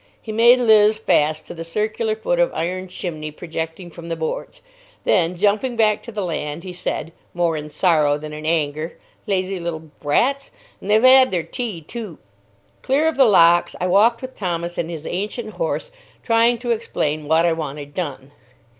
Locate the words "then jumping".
5.03-5.75